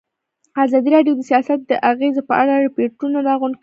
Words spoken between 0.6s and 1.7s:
ازادي راډیو د سیاست